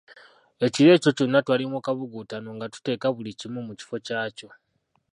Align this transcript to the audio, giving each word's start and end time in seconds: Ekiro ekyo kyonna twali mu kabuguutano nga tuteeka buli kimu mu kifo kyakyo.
Ekiro 0.65 0.89
ekyo 0.93 1.09
kyonna 1.17 1.39
twali 1.45 1.65
mu 1.73 1.79
kabuguutano 1.85 2.49
nga 2.55 2.67
tuteeka 2.73 3.07
buli 3.15 3.31
kimu 3.39 3.59
mu 3.67 3.73
kifo 3.79 3.95
kyakyo. 4.05 4.49